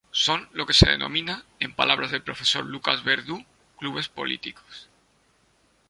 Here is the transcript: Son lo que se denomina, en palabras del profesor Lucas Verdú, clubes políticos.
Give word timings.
Son 0.11 0.49
lo 0.53 0.65
que 0.65 0.73
se 0.73 0.89
denomina, 0.89 1.45
en 1.59 1.75
palabras 1.75 2.09
del 2.09 2.23
profesor 2.23 2.65
Lucas 2.65 3.03
Verdú, 3.03 3.45
clubes 3.77 4.09
políticos. 4.09 4.89